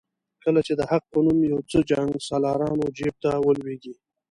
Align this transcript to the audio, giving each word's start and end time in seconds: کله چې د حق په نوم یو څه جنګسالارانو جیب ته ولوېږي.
کله 0.43 0.59
چې 0.67 0.73
د 0.75 0.81
حق 0.91 1.03
په 1.13 1.19
نوم 1.25 1.39
یو 1.51 1.59
څه 1.69 1.77
جنګسالارانو 1.89 2.85
جیب 2.97 3.15
ته 3.23 3.31
ولوېږي. 3.45 3.93